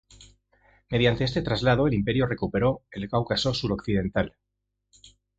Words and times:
Mediante 0.89 1.25
este 1.25 1.43
tratado, 1.43 1.85
el 1.85 1.93
imperio 1.93 2.25
recuperó 2.25 2.81
el 2.89 3.07
Cáucaso 3.07 3.53
suroccidental. 3.53 4.35